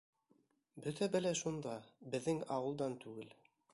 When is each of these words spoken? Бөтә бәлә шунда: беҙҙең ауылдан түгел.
Бөтә 0.85 1.07
бәлә 1.15 1.33
шунда: 1.41 1.75
беҙҙең 2.15 2.41
ауылдан 2.57 2.97
түгел. 3.05 3.31